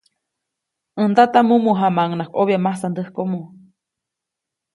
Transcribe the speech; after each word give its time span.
ʼÄj 0.95 1.05
ndata, 1.11 1.39
mumu 1.47 1.71
jamaʼuŋnaʼajk 1.79 2.31
ʼobya 2.35 2.57
masandäjkomo. 2.65 3.39